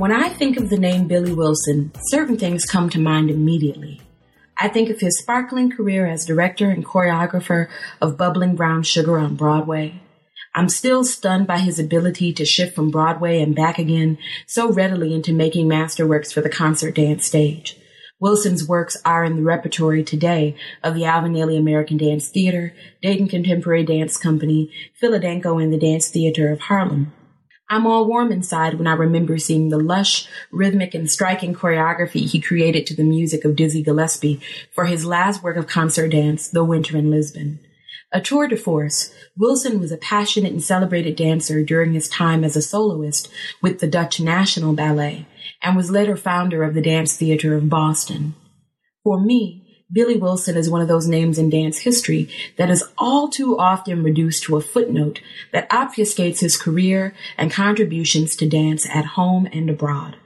[0.00, 4.00] When I think of the name Billy Wilson, certain things come to mind immediately.
[4.56, 7.68] I think of his sparkling career as director and choreographer
[8.00, 10.00] of Bubbling Brown Sugar on Broadway.
[10.54, 15.12] I'm still stunned by his ability to shift from Broadway and back again so readily
[15.12, 17.76] into making masterworks for the concert dance stage.
[18.18, 22.72] Wilson's works are in the repertory today of the Alvin Ailey American Dance Theater,
[23.02, 27.12] Dayton Contemporary Dance Company, Philadanco, and the Dance Theater of Harlem.
[27.72, 32.40] I'm all warm inside when I remember seeing the lush, rhythmic, and striking choreography he
[32.40, 34.40] created to the music of Dizzy Gillespie
[34.72, 37.60] for his last work of concert dance, The Winter in Lisbon.
[38.10, 42.56] A tour de force, Wilson was a passionate and celebrated dancer during his time as
[42.56, 43.30] a soloist
[43.62, 45.26] with the Dutch National Ballet
[45.62, 48.34] and was later founder of the Dance Theater of Boston.
[49.04, 53.28] For me, Billy Wilson is one of those names in dance history that is all
[53.28, 55.20] too often reduced to a footnote
[55.52, 60.16] that obfuscates his career and contributions to dance at home and abroad.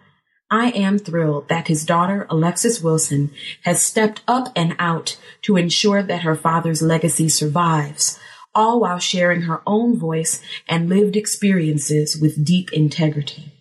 [0.51, 3.31] I am thrilled that his daughter, Alexis Wilson,
[3.63, 8.19] has stepped up and out to ensure that her father's legacy survives,
[8.55, 13.53] all while sharing her own voice and lived experiences with deep integrity.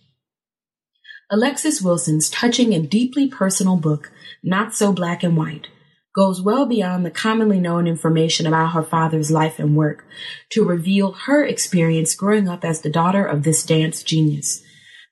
[1.30, 5.68] Alexis Wilson's touching and deeply personal book, Not So Black and White,
[6.14, 10.06] goes well beyond the commonly known information about her father's life and work
[10.48, 14.62] to reveal her experience growing up as the daughter of this dance genius.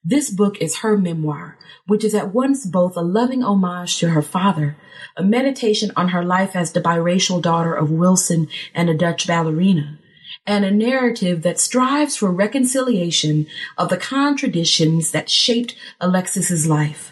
[0.04, 4.22] This book is her memoir, which is at once both a loving homage to her
[4.22, 4.76] father,
[5.16, 9.98] a meditation on her life as the biracial daughter of Wilson and a Dutch ballerina,
[10.46, 13.46] and a narrative that strives for reconciliation
[13.76, 17.11] of the contradictions that shaped Alexis's life.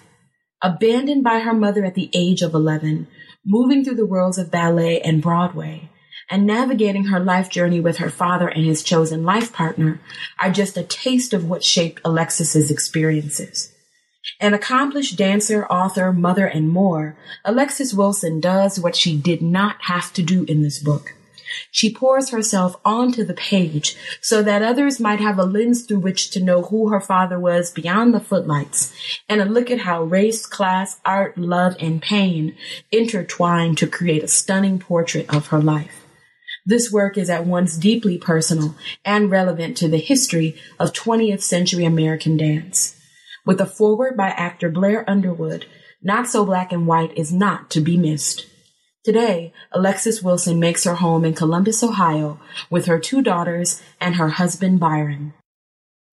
[0.63, 3.07] Abandoned by her mother at the age of 11,
[3.47, 5.89] moving through the worlds of ballet and Broadway,
[6.31, 10.01] and navigating her life journey with her father and his chosen life partner
[10.39, 13.73] are just a taste of what shaped Alexis's experiences.
[14.39, 20.13] An accomplished dancer, author, mother, and more, Alexis Wilson does what she did not have
[20.13, 21.15] to do in this book.
[21.71, 26.31] She pours herself onto the page so that others might have a lens through which
[26.31, 28.93] to know who her father was beyond the footlights
[29.29, 32.57] and a look at how race, class, art, love, and pain
[32.91, 36.01] intertwine to create a stunning portrait of her life.
[36.67, 41.85] This work is at once deeply personal and relevant to the history of 20th century
[41.85, 42.97] American dance.
[43.47, 45.67] With a foreword by actor Blair Underwood,
[46.03, 48.47] Not So Black and White is not to be missed.
[49.03, 52.39] Today, Alexis Wilson makes her home in Columbus, Ohio,
[52.69, 55.33] with her two daughters and her husband Byron.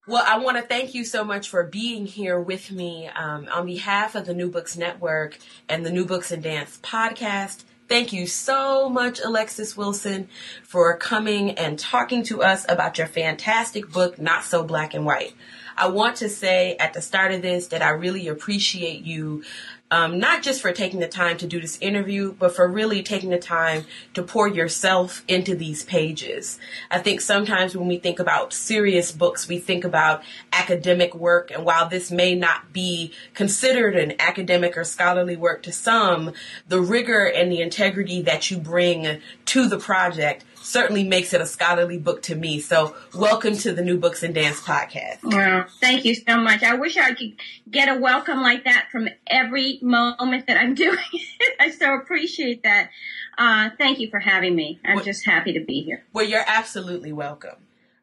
[0.08, 3.66] Well, I want to thank you so much for being here with me um, on
[3.66, 5.38] behalf of the New Books Network
[5.68, 7.66] and the New Books and Dance podcast.
[7.90, 10.30] Thank you so much, Alexis Wilson,
[10.64, 15.34] for coming and talking to us about your fantastic book, Not So Black and White.
[15.78, 19.44] I want to say at the start of this that I really appreciate you
[19.90, 23.30] um, not just for taking the time to do this interview, but for really taking
[23.30, 26.60] the time to pour yourself into these pages.
[26.92, 31.64] I think sometimes when we think about serious books, we think about academic work, and
[31.64, 36.34] while this may not be considered an academic or scholarly work to some,
[36.68, 41.46] the rigor and the integrity that you bring to the project certainly makes it a
[41.46, 42.60] scholarly book to me.
[42.60, 45.24] So, welcome to the New Books and Dance podcast.
[45.24, 46.62] Well, thank you so much.
[46.62, 47.36] I wish I could
[47.72, 51.56] get a welcome like that from every moment that I'm doing it.
[51.60, 52.90] I so appreciate that.
[53.38, 54.80] Uh, thank you for having me.
[54.84, 56.04] I'm well, just happy to be here.
[56.12, 57.56] Well, you're absolutely welcome.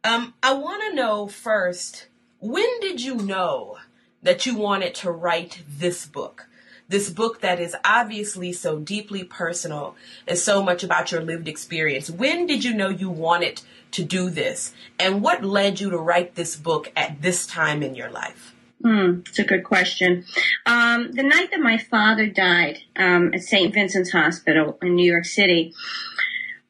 [0.02, 2.08] Um, I want to know first,
[2.41, 3.78] when did you know
[4.22, 6.49] that you wanted to write this book?
[6.88, 9.96] This book that is obviously so deeply personal
[10.28, 12.10] and so much about your lived experience.
[12.10, 14.72] When did you know you wanted to do this?
[14.98, 18.54] And what led you to write this book at this time in your life?
[18.82, 20.26] Hmm, it's a good question.
[20.66, 23.72] Um, the night that my father died um, at St.
[23.72, 25.72] Vincent's Hospital in New York City,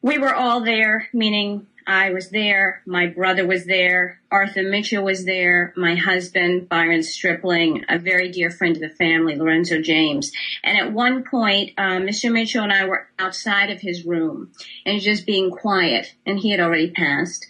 [0.01, 2.81] we were all there, meaning I was there.
[2.85, 4.19] My brother was there.
[4.31, 5.73] Arthur Mitchell was there.
[5.77, 10.31] My husband, Byron Stripling, a very dear friend of the family, Lorenzo James.
[10.63, 12.31] And at one point, uh, Mr.
[12.31, 14.51] Mitchell and I were outside of his room
[14.85, 17.47] and just being quiet, and he had already passed.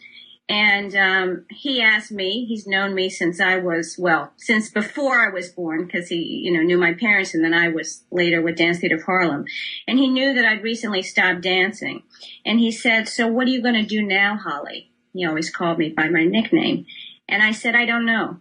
[0.48, 2.46] And um, he asked me.
[2.46, 6.54] He's known me since I was well, since before I was born, because he, you
[6.54, 9.46] know, knew my parents, and then I was later with Dance Theater of Harlem.
[9.88, 12.04] And he knew that I'd recently stopped dancing.
[12.46, 15.80] And he said, "So what are you going to do now, Holly?" He always called
[15.80, 16.86] me by my nickname,
[17.28, 18.38] and I said, "I don't know."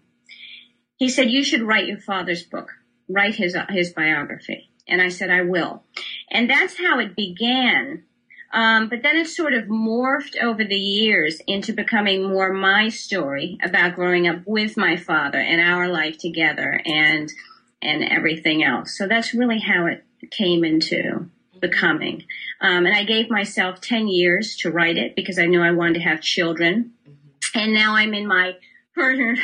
[0.97, 2.71] He said, "You should write your father's book,
[3.09, 5.85] write his his biography." And I said, "I will."
[6.31, 8.05] And that's how it began
[8.55, 13.59] um, but then it sort of morphed over the years into becoming more my story
[13.65, 17.33] about growing up with my father and our life together and
[17.83, 18.97] and everything else.
[18.97, 21.29] So that's really how it came into
[21.61, 22.25] becoming.
[22.61, 25.95] Um, and I gave myself 10 years to write it because I knew I wanted
[25.95, 26.93] to have children.
[27.55, 28.57] And now I'm in my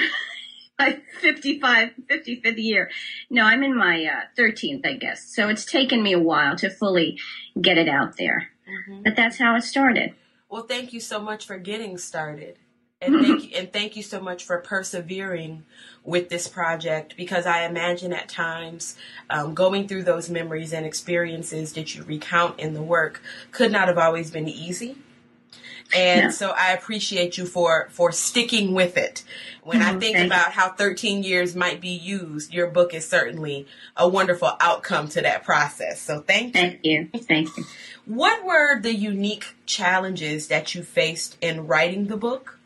[0.78, 2.90] my 55, 55th year.
[3.28, 5.24] No, I'm in my uh, 13th, I guess.
[5.34, 7.18] So it's taken me a while to fully
[7.60, 8.50] get it out there.
[8.70, 9.02] Mm-hmm.
[9.02, 10.14] But that's how it started.
[10.48, 12.58] Well, thank you so much for getting started.
[13.02, 15.64] And thank you, and thank you so much for persevering
[16.04, 18.96] with this project because I imagine at times
[19.30, 23.22] um, going through those memories and experiences that you recount in the work
[23.52, 24.96] could not have always been easy.
[25.94, 26.30] And yeah.
[26.30, 29.24] so I appreciate you for for sticking with it.
[29.62, 30.52] When mm-hmm, I think about you.
[30.52, 35.44] how 13 years might be used, your book is certainly a wonderful outcome to that
[35.44, 36.00] process.
[36.00, 36.60] So thank you.
[36.60, 37.08] Thank you.
[37.20, 37.64] Thank you.
[38.10, 42.58] What were the unique challenges that you faced in writing the book?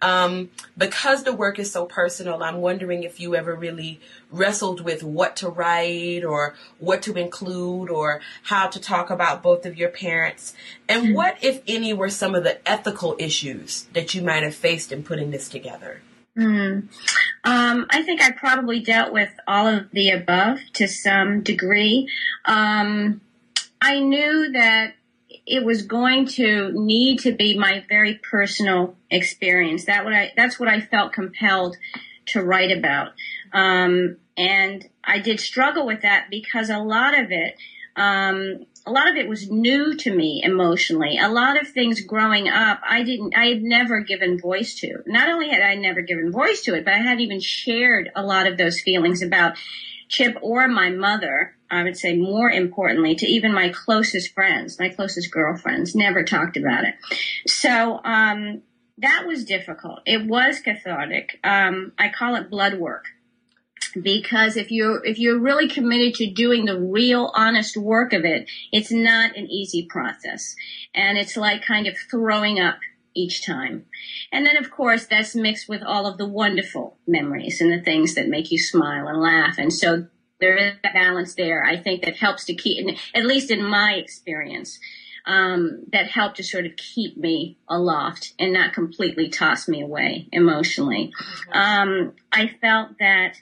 [0.00, 3.98] Um, because the work is so personal, I'm wondering if you ever really
[4.30, 9.66] wrestled with what to write or what to include or how to talk about both
[9.66, 10.54] of your parents.
[10.88, 11.14] And mm-hmm.
[11.14, 15.02] what, if any, were some of the ethical issues that you might have faced in
[15.02, 16.00] putting this together?
[16.38, 16.86] Mm.
[17.42, 22.08] Um, I think I probably dealt with all of the above to some degree.
[22.44, 23.20] Um,
[23.86, 24.94] I knew that
[25.46, 29.84] it was going to need to be my very personal experience.
[29.84, 31.76] That what I that's what I felt compelled
[32.26, 33.12] to write about.
[33.52, 37.54] Um, and I did struggle with that because a lot of it,
[37.94, 41.16] um, a lot of it was new to me emotionally.
[41.16, 45.04] A lot of things growing up, I didn't, I had never given voice to.
[45.06, 48.22] Not only had I never given voice to it, but I hadn't even shared a
[48.24, 49.56] lot of those feelings about
[50.08, 54.88] Chip or my mother I would say more importantly, to even my closest friends, my
[54.88, 56.94] closest girlfriends, never talked about it.
[57.46, 58.62] So, um,
[58.98, 60.00] that was difficult.
[60.06, 61.38] It was cathartic.
[61.44, 63.04] Um, I call it blood work
[64.00, 68.48] because if you're if you're really committed to doing the real honest work of it
[68.72, 70.54] it's not an easy process
[70.94, 72.78] and it's like kind of throwing up
[73.14, 73.86] each time
[74.30, 78.14] and then of course that's mixed with all of the wonderful memories and the things
[78.14, 80.06] that make you smile and laugh and so
[80.40, 81.64] there is a balance there.
[81.64, 84.78] I think that helps to keep, at least in my experience,
[85.26, 90.28] um, that helped to sort of keep me aloft and not completely toss me away
[90.32, 91.12] emotionally.
[91.18, 91.58] Mm-hmm.
[91.58, 93.36] Um, I felt that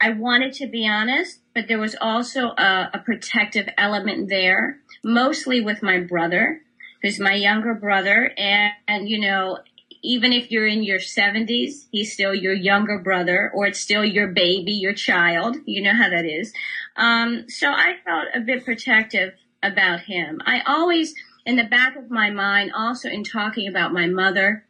[0.00, 5.62] I wanted to be honest, but there was also a, a protective element there, mostly
[5.62, 6.60] with my brother,
[7.02, 9.58] who's my younger brother, and, and you know,
[10.02, 14.28] even if you're in your 70s, he's still your younger brother, or it's still your
[14.28, 15.56] baby, your child.
[15.64, 16.52] You know how that is.
[16.96, 20.40] Um, so I felt a bit protective about him.
[20.46, 21.14] I always,
[21.44, 24.64] in the back of my mind, also in talking about my mother,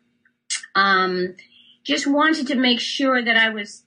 [0.75, 1.35] um,
[1.85, 3.85] just wanted to make sure that I was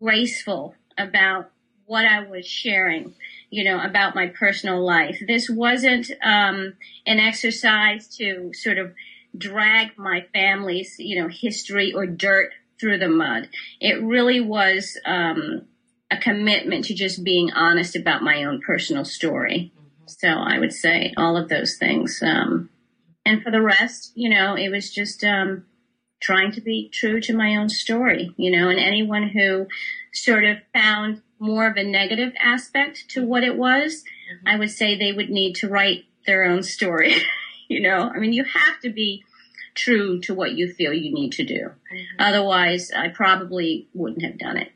[0.00, 1.50] graceful about
[1.86, 3.14] what I was sharing,
[3.50, 5.20] you know, about my personal life.
[5.26, 6.74] This wasn't um,
[7.04, 8.92] an exercise to sort of
[9.36, 13.48] drag my family's, you know, history or dirt through the mud.
[13.80, 15.66] It really was um,
[16.10, 19.72] a commitment to just being honest about my own personal story.
[19.74, 20.06] Mm-hmm.
[20.06, 22.22] So I would say all of those things.
[22.22, 22.70] Um,
[23.24, 25.66] and for the rest, you know, it was just um,
[26.20, 29.66] trying to be true to my own story, you know, and anyone who
[30.12, 34.48] sort of found more of a negative aspect to what it was, mm-hmm.
[34.48, 37.14] I would say they would need to write their own story.
[37.70, 39.24] you know, I mean, you have to be
[39.74, 41.70] true to what you feel you need to do.
[41.70, 42.16] Mm-hmm.
[42.18, 44.72] Otherwise, I probably wouldn't have done it.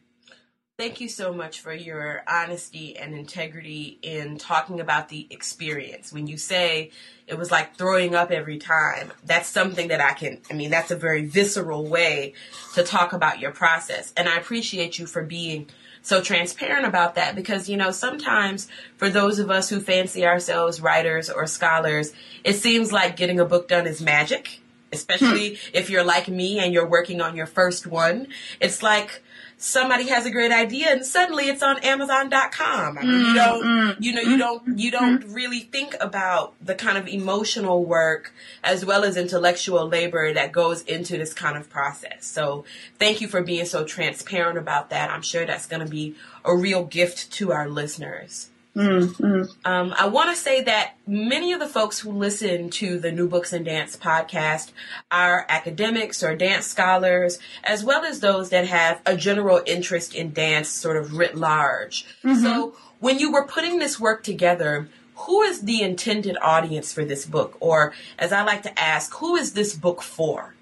[0.79, 6.13] Thank you so much for your honesty and integrity in talking about the experience.
[6.13, 6.91] When you say
[7.27, 10.91] it was like throwing up every time, that's something that I can, I mean, that's
[10.91, 12.35] a very visceral way
[12.75, 14.13] to talk about your process.
[14.17, 15.69] And I appreciate you for being
[16.05, 20.81] so transparent about that because, you know, sometimes for those of us who fancy ourselves
[20.81, 22.13] writers or scholars,
[22.45, 24.61] it seems like getting a book done is magic
[24.93, 25.71] especially hmm.
[25.73, 28.29] if you're like me and you're working on your first one.
[28.61, 29.23] It's like
[29.65, 32.99] somebody has a great idea and suddenly it's on amazon.com.
[32.99, 35.35] I mean, mm, you don't mm, you know you mm, don't you don't mm.
[35.35, 40.83] really think about the kind of emotional work as well as intellectual labor that goes
[40.83, 42.27] into this kind of process.
[42.27, 42.67] So,
[42.99, 45.11] thank you for being so transparent about that.
[45.11, 48.51] I'm sure that's going to be a real gift to our listeners.
[48.77, 49.43] Mm-hmm.
[49.65, 53.29] Um, I want to say that many of the folks who listen to the New
[53.29, 54.73] Books and Dance podcast
[55.11, 60.33] are academics or dance scholars, as well as those that have a general interest in
[60.33, 62.05] dance, sort of writ large.
[62.25, 62.43] Mm-hmm.
[62.43, 67.27] So, when you were putting this work together, who is the intended audience for this
[67.27, 67.57] book?
[67.61, 70.54] Or, as I like to ask, who is this book for?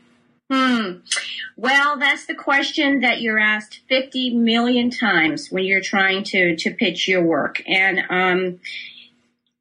[0.53, 0.99] Hmm.
[1.57, 6.71] Well, that's the question that you're asked 50 million times when you're trying to, to
[6.73, 7.63] pitch your work.
[7.67, 8.61] And, um,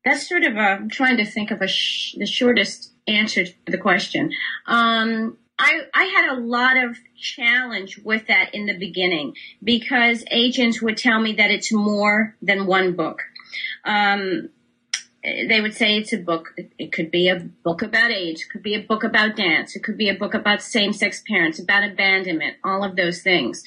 [0.04, 3.54] that's sort of a, I'm trying to think of a sh- the shortest answer to
[3.68, 4.34] the question.
[4.66, 10.82] Um, I, I had a lot of challenge with that in the beginning because agents
[10.82, 13.22] would tell me that it's more than one book.
[13.86, 14.50] Um,
[15.24, 16.54] they would say it's a book.
[16.78, 18.42] It could be a book about age.
[18.42, 19.76] It could be a book about dance.
[19.76, 23.64] It could be a book about same-sex parents, about abandonment, all of those things.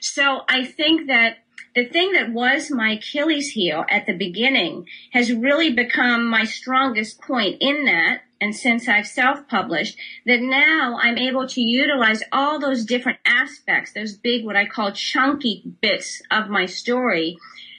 [0.00, 1.38] So I think that
[1.76, 7.20] the thing that was my Achilles heel at the beginning has really become my strongest
[7.20, 8.22] point in that.
[8.40, 9.96] And since I've self-published,
[10.26, 14.92] that now I'm able to utilize all those different aspects, those big, what I call
[14.92, 17.38] chunky bits of my story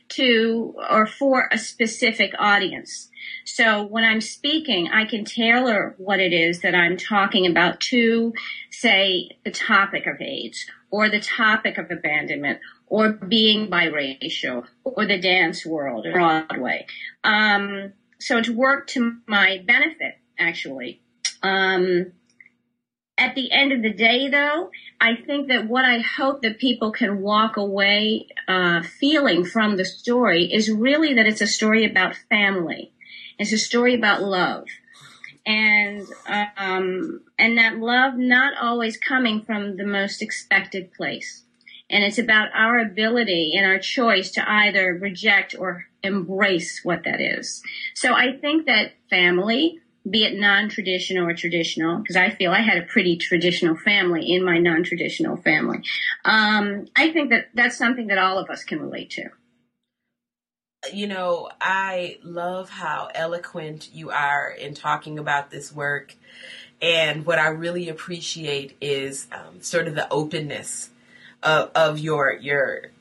[0.10, 3.10] to or for a specific audience.
[3.46, 8.34] So when I'm speaking, I can tailor what it is that I'm talking about to,
[8.72, 15.20] say, the topic of AIDS or the topic of abandonment or being biracial or the
[15.20, 16.86] dance world or Broadway.
[17.24, 21.02] Um, so it's worked to my benefit, actually.
[21.44, 22.14] Um,
[23.18, 24.70] at the end of the day, though,
[25.02, 29.86] I think that what I hope that people can walk away uh, feeling from the
[29.86, 32.94] story is really that it's a story about family.
[33.40, 34.66] It's a story about love.
[35.46, 36.06] And,
[36.58, 41.44] um, and that love not always coming from the most expected place.
[41.90, 47.22] And it's about our ability and our choice to either reject or embrace what that
[47.22, 47.64] is.
[47.94, 49.80] So I think that family,
[50.10, 54.44] be it non-traditional or traditional, because I feel I had a pretty traditional family in
[54.44, 55.80] my non-traditional family.
[56.26, 59.30] Um, I think that that's something that all of us can relate to
[60.94, 66.16] you know, I love how eloquent you are in talking about this work.
[66.82, 70.90] And what I really appreciate is um, sort of the openness
[71.42, 72.92] of, of your your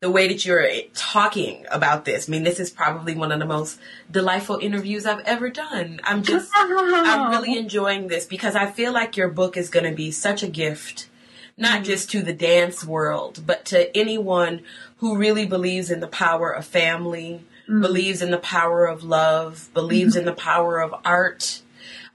[0.00, 2.28] the way that you're talking about this.
[2.28, 3.80] I mean, this is probably one of the most
[4.10, 5.98] delightful interviews I've ever done.
[6.04, 9.96] I'm just, I'm really enjoying this because I feel like your book is going to
[9.96, 11.08] be such a gift
[11.56, 11.84] not mm-hmm.
[11.84, 14.62] just to the dance world, but to anyone
[15.04, 17.82] who really believes in the power of family, mm-hmm.
[17.82, 20.20] believes in the power of love, believes mm-hmm.
[20.20, 21.60] in the power of art,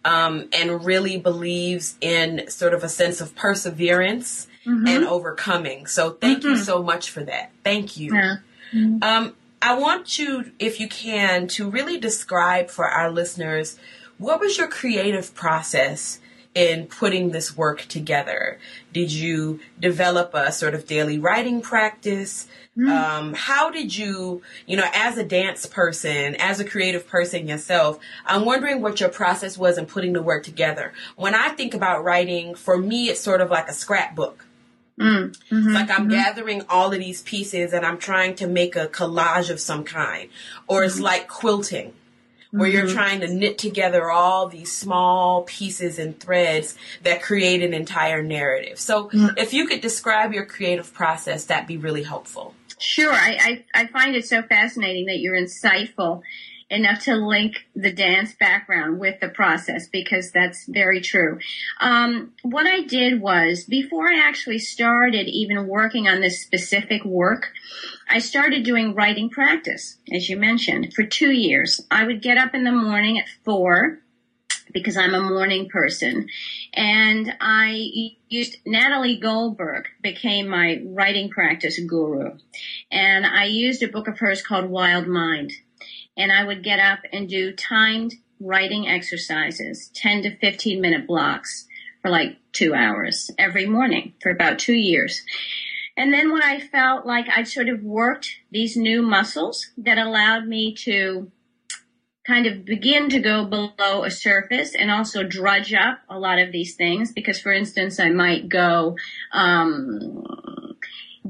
[0.04, 4.88] um, and really believes in sort of a sense of perseverance mm-hmm.
[4.88, 5.86] and overcoming.
[5.86, 6.64] So thank you mm-hmm.
[6.64, 7.52] so much for that.
[7.64, 8.16] Thank you.
[8.16, 8.38] Yeah.
[8.74, 9.04] Mm-hmm.
[9.04, 13.78] Um, I want you, if you can, to really describe for our listeners
[14.18, 16.20] what was your creative process
[16.56, 18.60] in putting this work together?
[18.92, 22.48] Did you develop a sort of daily writing practice?
[22.78, 22.90] Mm.
[22.90, 28.00] Um, how did you, you know, as a dance person, as a creative person yourself,
[28.26, 30.94] I'm wondering what your process was in putting the work together.
[31.16, 34.46] When I think about writing, for me, it's sort of like a scrapbook.
[35.00, 36.10] Mm, mm-hmm, like I'm mm-hmm.
[36.10, 40.30] gathering all of these pieces and I'm trying to make a collage of some kind.
[40.68, 41.04] Or it's mm-hmm.
[41.04, 41.94] like quilting
[42.52, 42.78] where mm-hmm.
[42.78, 48.24] you're trying to knit together all these small pieces and threads that create an entire
[48.24, 48.80] narrative.
[48.80, 49.38] So mm-hmm.
[49.38, 52.56] if you could describe your creative process, that'd be really helpful.
[52.80, 53.12] Sure.
[53.12, 56.22] I, I, I find it so fascinating that you're insightful
[56.70, 61.40] enough to link the dance background with the process because that's very true.
[61.80, 67.52] Um, what I did was before I actually started even working on this specific work,
[68.10, 71.80] I started doing writing practice, as you mentioned, for two years.
[71.92, 74.00] I would get up in the morning at four
[74.74, 76.28] because I'm a morning person.
[76.74, 82.38] And I used Natalie Goldberg became my writing practice guru.
[82.92, 85.54] And I used a book of hers called Wild Mind
[86.18, 91.66] and I would get up and do timed writing exercises, 10 to 15 minute blocks
[92.02, 95.24] for like two hours every morning for about two years.
[96.00, 100.48] And then when I felt like I'd sort of worked these new muscles that allowed
[100.48, 101.30] me to
[102.26, 106.54] kind of begin to go below a surface and also drudge up a lot of
[106.54, 107.12] these things.
[107.12, 108.96] Because for instance i might go
[109.34, 110.24] um,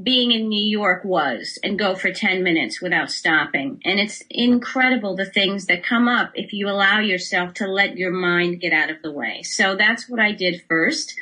[0.00, 3.80] being in new york was and go for 10 minutes without stopping.
[3.84, 8.12] And it's incredible the things that come up if you allow yourself to let your
[8.12, 9.42] mind get out of the way.
[9.42, 11.12] So that's what i did first.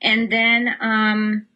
[0.00, 1.46] And then um,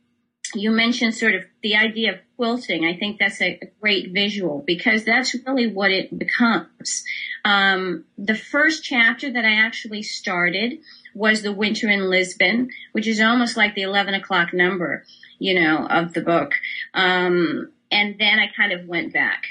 [0.55, 2.85] you mentioned sort of the idea of quilting.
[2.85, 7.03] I think that's a, great visual because that's really what it becomes.
[7.45, 10.81] Um, the first chapter that I actually started
[11.15, 15.05] was the winter in Lisbon, which is almost like the 11 o'clock number,
[15.39, 16.53] you know, of the book.
[16.93, 19.45] Um, and then I kind of went back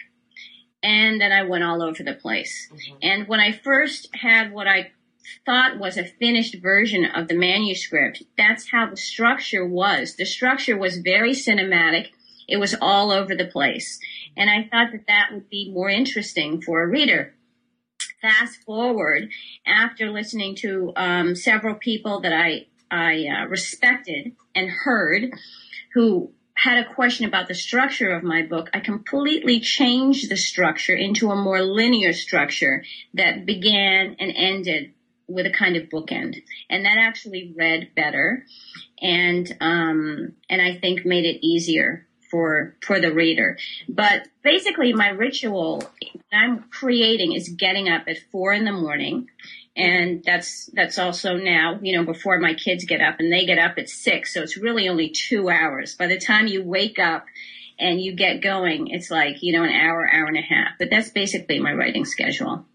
[0.82, 2.70] and then I went all over the place.
[2.72, 2.98] Mm-hmm.
[3.02, 4.92] And when I first had what I
[5.46, 8.24] thought was a finished version of the manuscript.
[8.38, 10.16] That's how the structure was.
[10.16, 12.08] The structure was very cinematic.
[12.48, 14.00] It was all over the place.
[14.36, 17.34] And I thought that that would be more interesting for a reader.
[18.22, 19.30] Fast forward,
[19.66, 25.32] after listening to um, several people that I, I uh, respected and heard
[25.94, 30.96] who had a question about the structure of my book, I completely changed the structure
[30.96, 32.84] into a more linear structure
[33.14, 34.94] that began and ended
[35.30, 38.46] with a kind of bookend, and that actually read better,
[39.02, 43.58] and um, and I think made it easier for for the reader.
[43.88, 45.84] But basically, my ritual
[46.32, 49.30] I'm creating is getting up at four in the morning,
[49.76, 53.60] and that's that's also now you know before my kids get up, and they get
[53.60, 55.96] up at six, so it's really only two hours.
[55.96, 57.26] By the time you wake up
[57.80, 60.74] and you get going, it's like you know an hour, hour and a half.
[60.78, 62.66] But that's basically my writing schedule.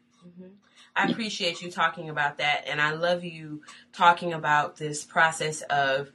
[0.97, 2.65] I appreciate you talking about that.
[2.69, 6.11] And I love you talking about this process of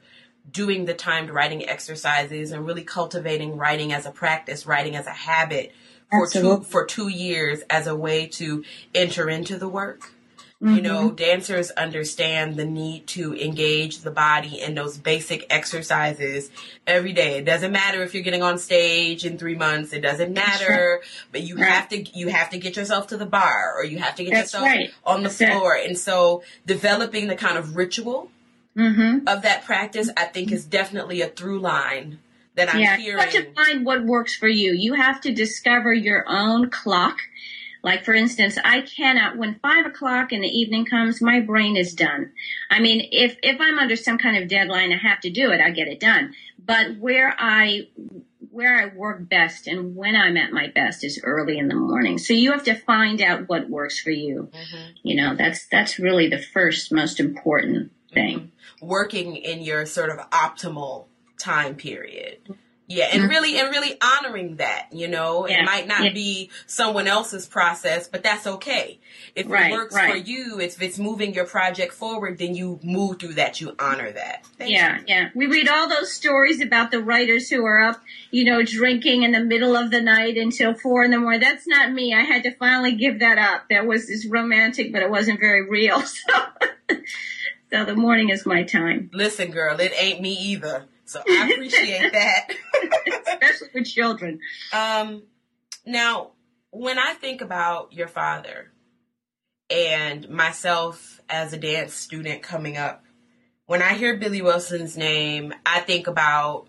[0.50, 5.10] doing the timed writing exercises and really cultivating writing as a practice, writing as a
[5.10, 5.72] habit
[6.10, 6.64] for Absolutely.
[6.64, 10.12] two for two years as a way to enter into the work.
[10.62, 10.74] Mm-hmm.
[10.74, 16.50] You know, dancers understand the need to engage the body in those basic exercises
[16.86, 17.38] every day.
[17.38, 19.94] It doesn't matter if you're getting on stage in three months.
[19.94, 21.00] It doesn't matter,
[21.32, 21.64] but you right.
[21.64, 24.34] have to, you have to get yourself to the bar or you have to get
[24.34, 24.90] That's yourself right.
[25.02, 25.76] on the That's floor.
[25.76, 25.86] It.
[25.86, 28.30] And so developing the kind of ritual
[28.76, 29.26] mm-hmm.
[29.26, 32.18] of that practice, I think is definitely a through line
[32.56, 33.18] that I'm yeah, hearing.
[33.18, 34.72] You have to find what works for you.
[34.72, 37.16] You have to discover your own clock
[37.82, 41.94] like for instance, I cannot, when five o'clock in the evening comes, my brain is
[41.94, 42.32] done.
[42.70, 45.60] I mean, if, if I'm under some kind of deadline, I have to do it,
[45.60, 46.34] I get it done.
[46.58, 47.88] But where I,
[48.50, 52.18] where I work best and when I'm at my best is early in the morning.
[52.18, 54.50] So you have to find out what works for you.
[54.52, 54.90] Mm-hmm.
[55.02, 58.38] You know, that's, that's really the first most important thing.
[58.38, 58.86] Mm-hmm.
[58.86, 61.06] Working in your sort of optimal
[61.38, 62.56] time period.
[62.90, 63.30] Yeah, and mm-hmm.
[63.30, 65.46] really and really honoring that, you know.
[65.46, 65.60] Yeah.
[65.60, 66.12] It might not yeah.
[66.12, 68.98] be someone else's process, but that's okay.
[69.36, 70.10] If right, it works right.
[70.10, 74.10] for you, if it's moving your project forward, then you move through that, you honor
[74.10, 74.44] that.
[74.58, 75.04] Thank yeah, you.
[75.06, 75.28] yeah.
[75.36, 79.30] We read all those stories about the writers who are up, you know, drinking in
[79.30, 81.38] the middle of the night until four in the morning.
[81.38, 82.12] That's not me.
[82.12, 83.66] I had to finally give that up.
[83.70, 86.02] That was this romantic, but it wasn't very real.
[86.28, 86.96] So
[87.72, 89.10] so the morning is my time.
[89.12, 90.86] Listen, girl, it ain't me either.
[91.10, 92.52] So I appreciate that.
[93.26, 94.38] Especially with children.
[94.72, 95.24] Um,
[95.84, 96.30] now,
[96.70, 98.70] when I think about your father
[99.68, 103.02] and myself as a dance student coming up,
[103.66, 106.68] when I hear Billy Wilson's name, I think about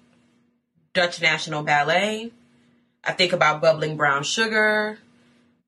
[0.93, 2.32] Dutch National Ballet.
[3.04, 4.97] I think about Bubbling Brown Sugar.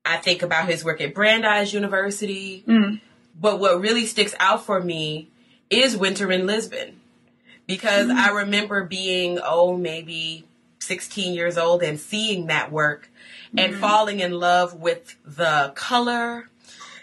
[0.04, 2.64] I think about his work at Brandeis University.
[2.66, 3.00] Mm.
[3.40, 5.30] But what really sticks out for me
[5.70, 7.00] is Winter in Lisbon
[7.66, 8.18] because mm-hmm.
[8.18, 10.46] I remember being, oh, maybe
[10.80, 13.10] 16 years old and seeing that work
[13.56, 13.80] and mm-hmm.
[13.80, 16.48] falling in love with the color,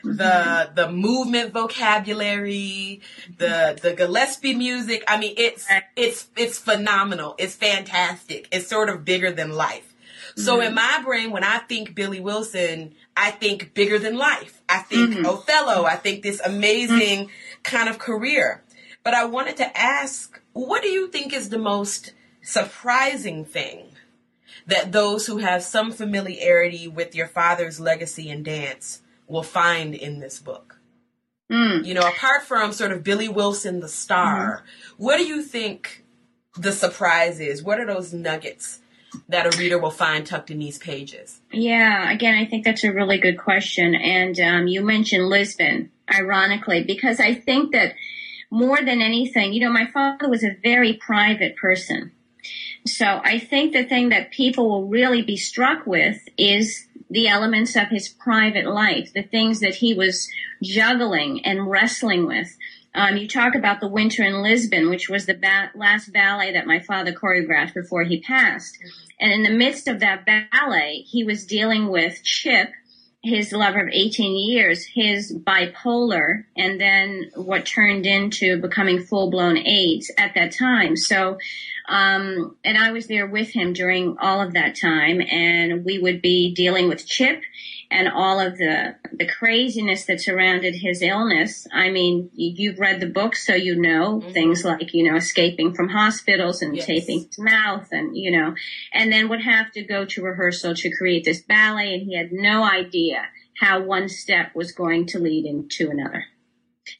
[0.03, 0.17] mm-hmm.
[0.17, 3.01] the the movement vocabulary,
[3.37, 5.03] the the Gillespie music.
[5.07, 7.35] I mean, it's it's it's phenomenal.
[7.37, 8.47] It's fantastic.
[8.51, 9.87] It's sort of bigger than life.
[10.35, 10.67] So mm-hmm.
[10.67, 14.61] in my brain, when I think Billy Wilson, I think bigger than life.
[14.69, 15.25] I think mm-hmm.
[15.25, 15.85] Othello.
[15.85, 17.61] I think this amazing mm-hmm.
[17.63, 18.63] kind of career.
[19.03, 23.85] But I wanted to ask what do you think is the most surprising thing
[24.67, 30.19] that those who have some familiarity with your father's legacy in dance will find in
[30.19, 30.79] this book?
[31.51, 31.85] Mm.
[31.85, 34.93] You know, apart from sort of Billy Wilson, the star, mm.
[34.97, 36.03] what do you think
[36.57, 37.61] the surprise is?
[37.63, 38.79] What are those nuggets
[39.27, 41.41] that a reader will find tucked in these pages?
[41.51, 43.95] Yeah, again, I think that's a really good question.
[43.95, 47.95] And um, you mentioned Lisbon, ironically, because I think that
[48.51, 52.11] more than anything, you know, my father was a very private person.
[52.85, 57.75] So I think the thing that people will really be struck with is the elements
[57.75, 60.29] of his private life, the things that he was
[60.61, 62.55] juggling and wrestling with.
[62.93, 66.67] Um, you talk about the winter in Lisbon, which was the ba- last ballet that
[66.67, 68.77] my father choreographed before he passed.
[69.19, 72.69] And in the midst of that ballet, he was dealing with Chip,
[73.23, 79.57] his lover of 18 years, his bipolar, and then what turned into becoming full blown
[79.57, 80.97] AIDS at that time.
[80.97, 81.37] So,
[81.87, 86.21] um, and I was there with him during all of that time, and we would
[86.21, 87.43] be dealing with Chip
[87.91, 91.67] and all of the the craziness that surrounded his illness.
[91.71, 94.31] I mean, you've read the book, so you know mm-hmm.
[94.31, 96.85] things like you know escaping from hospitals and yes.
[96.85, 98.55] taping his mouth, and you know,
[98.93, 102.31] and then would have to go to rehearsal to create this ballet, and he had
[102.31, 103.25] no idea
[103.59, 106.25] how one step was going to lead into another.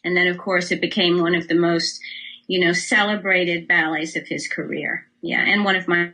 [0.04, 2.02] And then, of course, it became one of the most
[2.48, 5.08] you know celebrated ballets of his career.
[5.22, 6.12] Yeah, and one of my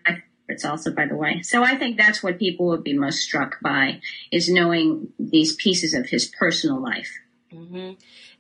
[0.48, 1.42] it's also, by the way.
[1.42, 5.94] So I think that's what people would be most struck by is knowing these pieces
[5.94, 7.20] of his personal life.
[7.54, 7.94] Mm-hmm.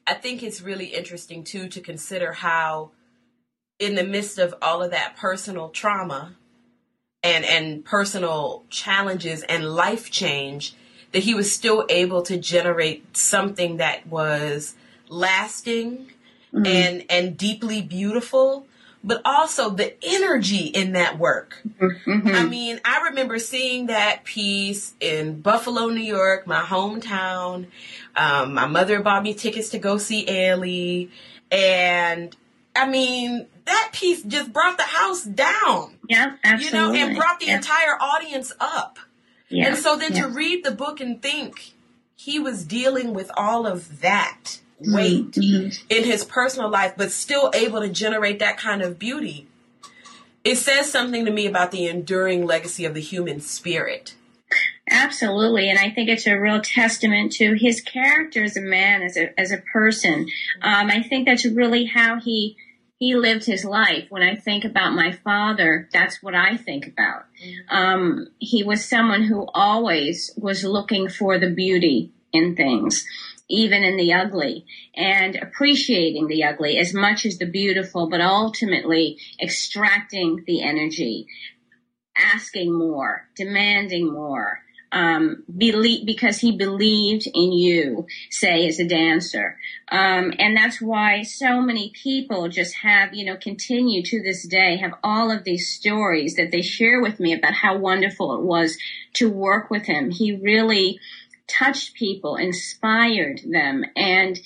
[0.05, 2.91] I think it's really interesting too to consider how,
[3.79, 6.35] in the midst of all of that personal trauma
[7.23, 10.75] and and personal challenges and life change,
[11.11, 14.75] that he was still able to generate something that was
[15.09, 16.11] lasting
[16.53, 16.65] mm-hmm.
[16.65, 18.66] and and deeply beautiful
[19.03, 21.61] but also the energy in that work.
[21.79, 22.27] Mm-hmm.
[22.27, 27.67] I mean, I remember seeing that piece in Buffalo, New York, my hometown.
[28.15, 31.09] Um, my mother bought me tickets to go see Ailey.
[31.51, 32.35] And
[32.75, 35.97] I mean, that piece just brought the house down.
[36.09, 36.99] Yeah, absolutely.
[36.99, 37.57] You know, and brought the yeah.
[37.57, 38.99] entire audience up.
[39.49, 39.67] Yeah.
[39.67, 40.23] And so then yeah.
[40.23, 41.73] to read the book and think
[42.15, 45.69] he was dealing with all of that weight mm-hmm.
[45.89, 49.47] in his personal life, but still able to generate that kind of beauty.
[50.43, 54.15] It says something to me about the enduring legacy of the human spirit.
[54.89, 59.17] Absolutely, and I think it's a real testament to his character as a man, as
[59.17, 60.27] a as a person.
[60.61, 62.55] Um, I think that's really how he
[62.97, 64.05] he lived his life.
[64.09, 67.25] When I think about my father, that's what I think about.
[67.43, 67.75] Mm-hmm.
[67.75, 73.05] Um, he was someone who always was looking for the beauty in things
[73.49, 79.17] even in the ugly and appreciating the ugly as much as the beautiful, but ultimately
[79.41, 81.27] extracting the energy,
[82.15, 84.59] asking more, demanding more,
[84.91, 89.57] um, believe, because he believed in you, say, as a dancer.
[89.91, 94.77] Um, and that's why so many people just have, you know, continue to this day,
[94.77, 98.77] have all of these stories that they share with me about how wonderful it was
[99.13, 100.09] to work with him.
[100.09, 100.99] He really,
[101.47, 104.39] touched people, inspired them, and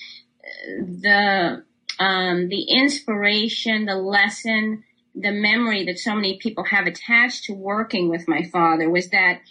[0.78, 1.64] the
[2.00, 4.84] um, the inspiration, the lesson,
[5.14, 9.42] the memory that so many people have attached to working with my father was that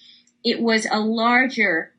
[0.43, 1.93] it was a larger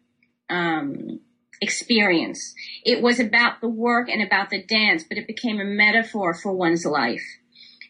[0.50, 1.20] um,
[1.62, 2.54] experience.
[2.84, 6.52] It was about the work and about the dance, but it became a metaphor for
[6.52, 7.24] one's life.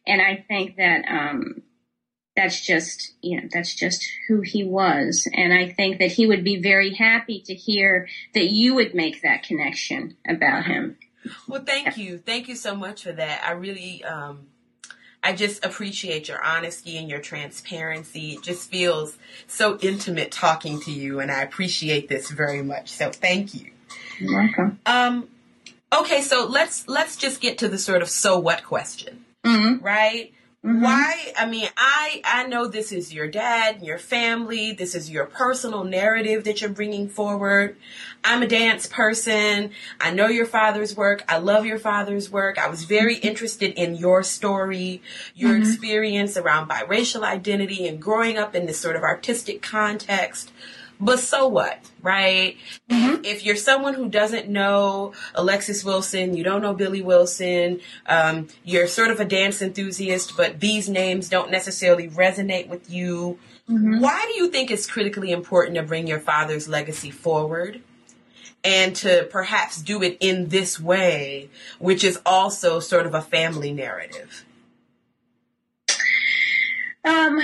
[0.05, 1.63] And I think that um,
[2.35, 6.43] that's just you know that's just who he was and i think that he would
[6.43, 10.97] be very happy to hear that you would make that connection about him
[11.47, 14.47] well thank you thank you so much for that i really um
[15.23, 18.33] I just appreciate your honesty and your transparency.
[18.33, 22.89] It just feels so intimate talking to you, and I appreciate this very much.
[22.89, 23.71] So thank you.
[24.19, 24.79] You're welcome.
[24.85, 25.27] Um,
[25.93, 29.83] okay, so let's let's just get to the sort of so what question, mm-hmm.
[29.85, 30.33] right?
[30.63, 30.81] Mm-hmm.
[30.83, 31.33] Why?
[31.35, 34.73] I mean, I I know this is your dad, your family.
[34.73, 37.77] This is your personal narrative that you're bringing forward.
[38.23, 39.71] I'm a dance person.
[39.99, 41.23] I know your father's work.
[41.27, 42.59] I love your father's work.
[42.59, 43.27] I was very mm-hmm.
[43.27, 45.01] interested in your story,
[45.33, 45.63] your mm-hmm.
[45.63, 50.51] experience around biracial identity and growing up in this sort of artistic context.
[51.01, 52.57] But so what, right?
[52.87, 53.25] Mm-hmm.
[53.25, 58.85] If you're someone who doesn't know Alexis Wilson, you don't know Billy Wilson, um, you're
[58.85, 63.39] sort of a dance enthusiast, but these names don't necessarily resonate with you.
[63.67, 63.99] Mm-hmm.
[63.99, 67.81] Why do you think it's critically important to bring your father's legacy forward?
[68.63, 73.73] And to perhaps do it in this way, which is also sort of a family
[73.73, 74.45] narrative?
[77.03, 77.39] Um,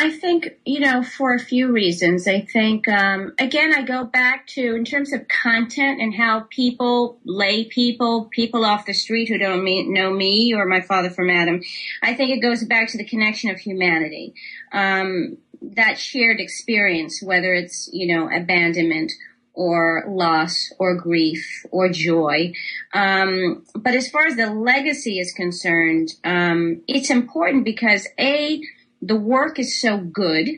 [0.00, 2.28] I think, you know, for a few reasons.
[2.28, 7.18] I think, um, again, I go back to in terms of content and how people,
[7.24, 11.30] lay people, people off the street who don't meet, know me or my father from
[11.30, 11.62] Adam,
[12.00, 14.34] I think it goes back to the connection of humanity.
[14.70, 19.10] Um, that shared experience, whether it's, you know, abandonment
[19.52, 22.52] or loss or grief or joy.
[22.94, 28.62] Um, but as far as the legacy is concerned, um, it's important because A,
[29.00, 30.48] the work is so good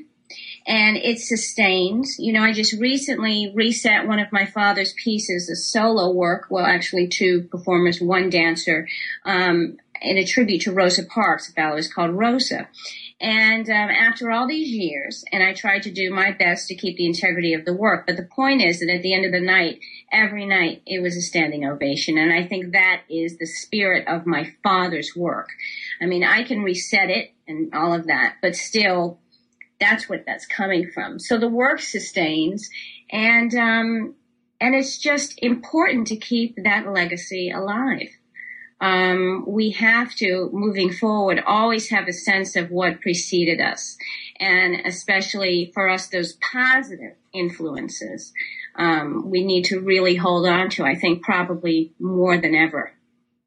[0.67, 2.17] and it sustains.
[2.19, 6.47] You know, I just recently reset one of my father's pieces, a solo work.
[6.51, 8.89] Well, actually, two performers, one dancer,
[9.25, 11.49] um, in a tribute to Rosa Parks.
[11.49, 12.69] The ballet is called Rosa.
[13.21, 16.97] And um, after all these years, and I tried to do my best to keep
[16.97, 19.41] the integrity of the work, but the point is that at the end of the
[19.41, 22.17] night, every night, it was a standing ovation.
[22.17, 25.51] And I think that is the spirit of my father's work.
[26.01, 29.19] I mean, I can reset it and all of that, but still,
[29.81, 31.19] that's what that's coming from.
[31.19, 32.71] So the work sustains,
[33.11, 34.15] and um,
[34.61, 38.11] and it's just important to keep that legacy alive
[38.81, 43.97] um, we have to, moving forward, always have a sense of what preceded us.
[44.39, 48.33] And especially for us, those positive influences,
[48.77, 52.93] um, we need to really hold on to, I think, probably more than ever.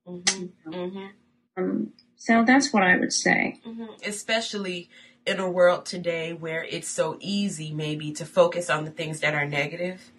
[0.07, 0.71] Mm-hmm.
[0.71, 1.07] Mm-hmm.
[1.57, 3.59] Um, so that's what I would say.
[3.67, 3.85] Mm-hmm.
[4.05, 4.89] Especially
[5.25, 9.33] in a world today where it's so easy, maybe, to focus on the things that
[9.35, 10.09] are negative.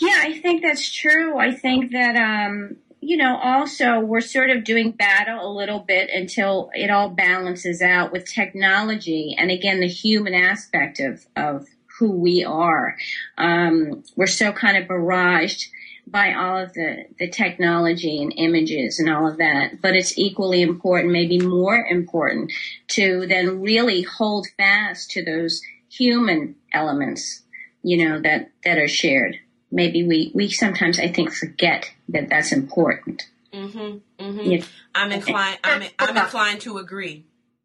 [0.00, 1.36] Yeah, I think that's true.
[1.38, 6.08] I think that um, you know, also we're sort of doing battle a little bit
[6.08, 11.66] until it all balances out with technology and again the human aspect of of
[11.98, 12.96] who we are.
[13.36, 15.66] Um, we're so kind of barraged
[16.12, 20.62] by all of the the technology and images and all of that, but it's equally
[20.62, 22.52] important, maybe more important,
[22.88, 27.42] to then really hold fast to those human elements,
[27.82, 29.38] you know, that that are shared
[29.72, 33.28] maybe we, we sometimes I think forget that that's important.
[33.52, 34.40] Mm-hmm, mm-hmm.
[34.40, 34.64] Yeah.
[34.94, 35.58] I'm inclined.
[35.64, 37.24] I'm, I'm inclined to agree.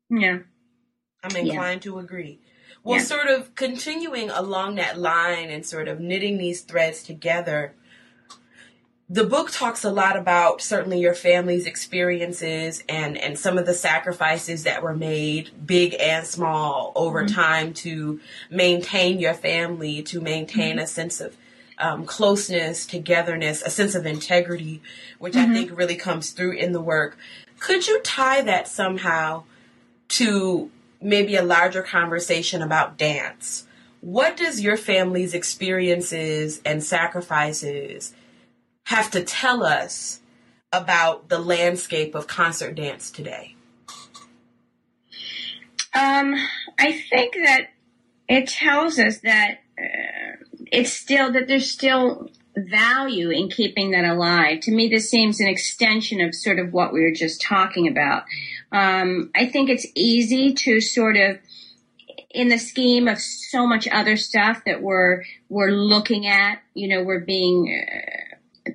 [0.09, 0.39] Yeah.
[1.23, 1.91] I'm inclined yeah.
[1.91, 2.39] to agree.
[2.83, 3.03] Well, yeah.
[3.03, 7.75] sort of continuing along that line and sort of knitting these threads together.
[9.09, 13.73] The book talks a lot about certainly your family's experiences and, and some of the
[13.73, 17.33] sacrifices that were made, big and small, over mm-hmm.
[17.33, 20.83] time to maintain your family, to maintain mm-hmm.
[20.83, 21.37] a sense of
[21.77, 24.81] um, closeness, togetherness, a sense of integrity,
[25.19, 25.51] which mm-hmm.
[25.51, 27.17] I think really comes through in the work.
[27.59, 29.43] Could you tie that somehow
[30.09, 30.69] to
[31.01, 33.67] maybe a larger conversation about dance?
[34.01, 38.13] What does your family's experiences and sacrifices
[38.87, 40.21] have to tell us
[40.71, 43.53] about the landscape of concert dance today?
[45.93, 46.35] Um,
[46.79, 47.67] I think that
[48.29, 50.37] it tells us that uh,
[50.71, 54.61] it's still that there's still value in keeping that alive.
[54.61, 58.23] To me, this seems an extension of sort of what we were just talking about.
[58.71, 61.39] Um, I think it's easy to sort of,
[62.31, 67.03] in the scheme of so much other stuff that we're we're looking at, you know,
[67.03, 68.16] we're being uh,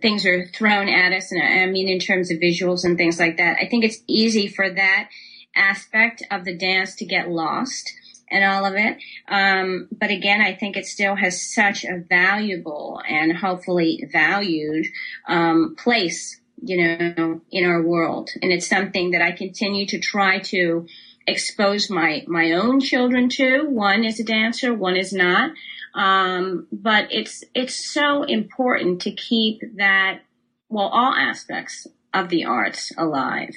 [0.01, 3.37] things are thrown at us, and I mean in terms of visuals and things like
[3.37, 3.59] that.
[3.61, 5.09] I think it's easy for that
[5.55, 7.93] aspect of the dance to get lost
[8.31, 8.97] and all of it.
[9.29, 14.87] Um, but again, I think it still has such a valuable and hopefully valued
[15.29, 18.31] um, place, you know, in our world.
[18.41, 20.87] And it's something that I continue to try to
[21.27, 23.65] expose my my own children to.
[23.69, 25.53] One is a dancer, one is not.
[25.95, 30.21] Um, but it's it's so important to keep that
[30.69, 33.55] well all aspects of the arts alive.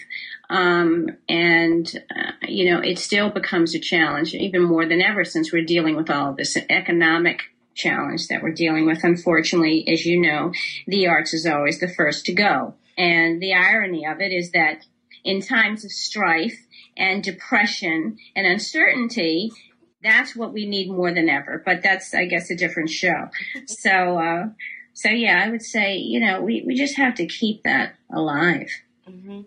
[0.49, 5.51] Um, and, uh, you know, it still becomes a challenge, even more than ever, since
[5.51, 7.41] we're dealing with all this economic
[7.73, 9.03] challenge that we're dealing with.
[9.03, 10.53] Unfortunately, as you know,
[10.87, 12.75] the arts is always the first to go.
[12.97, 14.85] And the irony of it is that
[15.23, 16.57] in times of strife
[16.97, 19.51] and depression and uncertainty,
[20.03, 21.61] that's what we need more than ever.
[21.65, 23.29] But that's, I guess, a different show.
[23.67, 24.45] So, uh,
[24.93, 28.69] so yeah, I would say, you know, we, we just have to keep that alive.
[29.09, 29.41] Mm-hmm.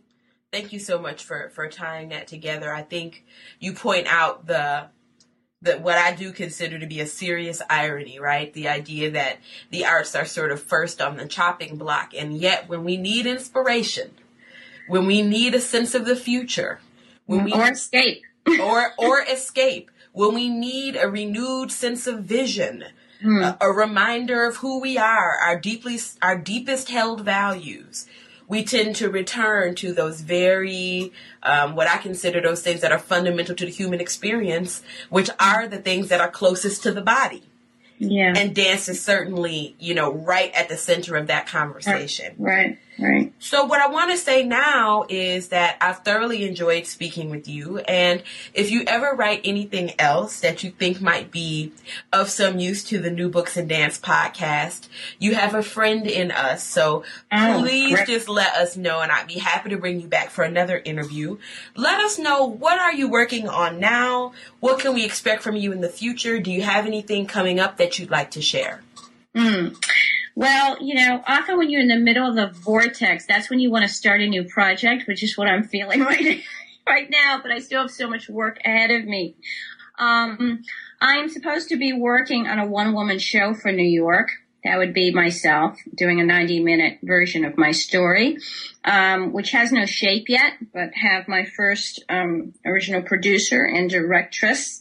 [0.53, 2.73] Thank you so much for, for tying that together.
[2.73, 3.25] I think
[3.61, 4.89] you point out the
[5.63, 8.53] that what I do consider to be a serious irony, right?
[8.53, 9.39] The idea that
[9.71, 13.27] the arts are sort of first on the chopping block, and yet when we need
[13.27, 14.13] inspiration,
[14.87, 16.81] when we need a sense of the future,
[17.29, 18.23] when we or escape,
[18.61, 22.85] or or escape, when we need a renewed sense of vision,
[23.23, 23.43] mm.
[23.43, 28.07] a, a reminder of who we are, our deeply our deepest held values,
[28.49, 31.13] we tend to return to those very,
[31.43, 35.69] um, what I consider those things that are fundamental to the human experience, which are
[35.69, 37.43] the things that are closest to the body.
[37.99, 38.33] Yeah.
[38.35, 42.37] And dance is certainly, you know, right at the center of that conversation.
[42.39, 42.79] Right.
[43.01, 43.33] Right.
[43.39, 47.79] So what I want to say now is that I've thoroughly enjoyed speaking with you.
[47.79, 51.73] And if you ever write anything else that you think might be
[52.13, 54.89] of some use to the New Books and Dance podcast,
[55.21, 56.65] you have a friend in us.
[56.65, 58.09] So Oh, please great.
[58.09, 61.39] just let us know and I'd be happy to bring you back for another interview.
[61.77, 64.33] Let us know what are you working on now?
[64.59, 66.41] What can we expect from you in the future?
[66.41, 68.83] Do you have anything coming up that you'd like to share?
[69.37, 69.77] Mm.
[70.39, 73.73] Well, you know, often when you're in the middle of the vortex, that's when you
[73.73, 76.45] want to start a new project, which is what I'm feeling right
[76.87, 77.41] right now.
[77.43, 79.35] But I still have so much work ahead of me.
[79.99, 80.63] Um,
[81.01, 84.29] I'm supposed to be working on a one-woman show for New York.
[84.63, 88.39] That would be myself doing a 90-minute version of my story,
[88.85, 94.79] um, which has no shape yet, but have my first um, original producer and directress.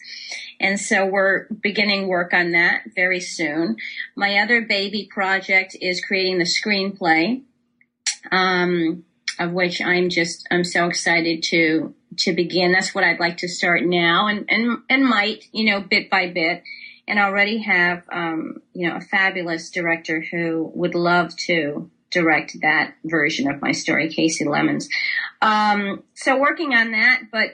[0.60, 3.78] And so we're beginning work on that very soon.
[4.16, 7.44] My other baby project is creating the screenplay,
[8.32, 9.06] um,
[9.40, 12.72] of which I'm just I'm so excited to to begin.
[12.72, 16.28] That's what I'd like to start now, and and and might you know bit by
[16.28, 16.64] bit.
[17.10, 22.96] And already have um, you know a fabulous director who would love to direct that
[23.04, 24.88] version of my story, Kasi Lemmons.
[25.42, 27.52] Um, so working on that, but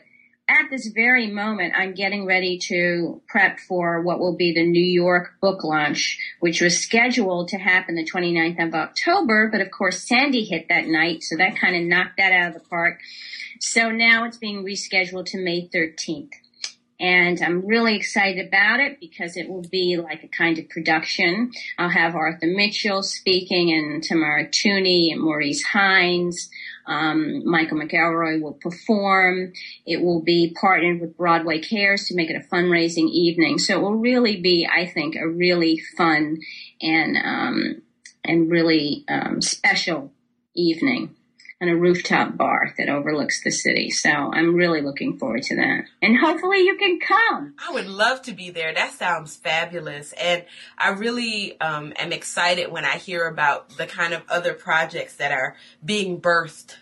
[0.64, 4.84] at this very moment, I'm getting ready to prep for what will be the New
[4.84, 9.50] York book launch, which was scheduled to happen the 29th of October.
[9.52, 12.54] But of course, Sandy hit that night, so that kind of knocked that out of
[12.54, 13.00] the park.
[13.60, 16.32] So now it's being rescheduled to May 13th.
[17.04, 21.52] And I'm really excited about it because it will be like a kind of production.
[21.78, 26.50] I'll have Arthur Mitchell speaking and Tamara Tunie and Maurice Hines.
[26.88, 29.52] Um, Michael McElroy will perform.
[29.86, 33.60] It will be partnered with Broadway Cares to make it a fundraising evening.
[33.60, 36.38] So it will really be, I think, a really fun
[36.82, 37.82] and um,
[38.24, 40.14] and really um, special
[40.56, 41.14] evening
[41.64, 43.90] on a rooftop bar that overlooks the city.
[43.90, 45.86] So I'm really looking forward to that.
[46.02, 47.56] And hopefully you can come.
[47.58, 48.74] I would love to be there.
[48.74, 50.12] That sounds fabulous.
[50.14, 50.44] And
[50.78, 55.32] I really um, am excited when I hear about the kind of other projects that
[55.32, 56.76] are being birthed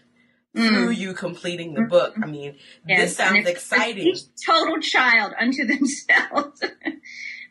[0.54, 2.16] through you completing the book.
[2.22, 2.54] I mean,
[2.86, 4.16] this Yes, and sounds exciting.
[4.46, 6.62] Total child unto themselves.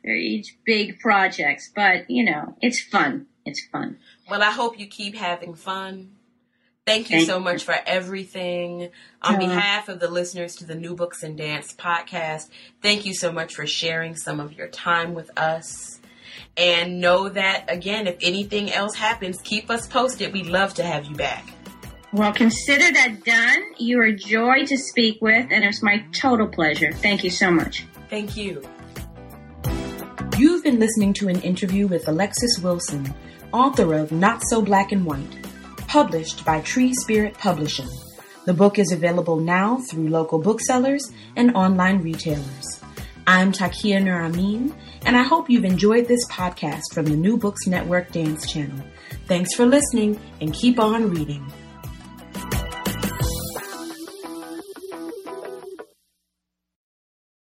[0.02, 3.26] They're each big projects, but you know, it's fun.
[3.46, 3.98] It's fun.
[4.28, 6.10] Well, I hope you keep having fun.
[6.90, 7.44] Thank you Thank so you.
[7.44, 8.88] much for everything.
[9.22, 12.48] On behalf of the listeners to the New Books in Dance podcast,
[12.82, 16.00] thank you so much for sharing some of your time with us.
[16.56, 20.32] And know that, again, if anything else happens, keep us posted.
[20.32, 21.46] We'd love to have you back.
[22.12, 23.62] Well, consider that done.
[23.78, 26.92] You're a joy to speak with, and it's my total pleasure.
[26.92, 27.86] Thank you so much.
[28.08, 28.64] Thank you.
[30.36, 33.14] You've been listening to an interview with Alexis Wilson,
[33.52, 35.39] author of Not So Black and White,
[35.90, 37.88] published by Tree Spirit Publishing.
[38.44, 41.02] The book is available now through local booksellers
[41.34, 42.80] and online retailers.
[43.26, 44.72] I'm Takiyah Nur Amin,
[45.04, 48.78] and I hope you've enjoyed this podcast from the New Books Network Dance Channel.
[49.26, 51.44] Thanks for listening and keep on reading.